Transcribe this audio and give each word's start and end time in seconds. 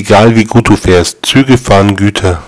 Egal 0.00 0.34
wie 0.34 0.44
gut 0.46 0.70
du 0.70 0.76
fährst, 0.76 1.18
Züge 1.26 1.58
fahren 1.58 1.94
Güter. 1.94 2.42